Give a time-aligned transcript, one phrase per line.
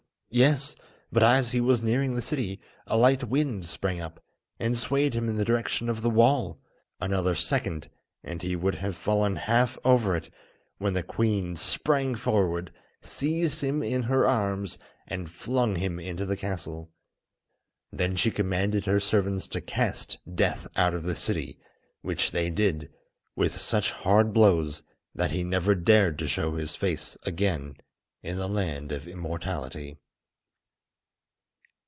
[0.33, 0.77] Yes!
[1.11, 4.23] But as he was nearing the city, a light wind sprang up,
[4.61, 6.61] and swayed him in the direction of the wall.
[7.01, 7.89] Another second
[8.23, 10.31] and he would have fallen half over it,
[10.77, 16.37] when the queen sprang forward, seized him in her arms, and flung him into the
[16.37, 16.93] castle.
[17.91, 21.59] Then she commanded her servants to cast Death out of the city,
[22.03, 22.89] which they did,
[23.35, 24.81] with such hard blows
[25.13, 27.75] that he never dared to show his face again
[28.23, 29.97] in the Land of Immortality.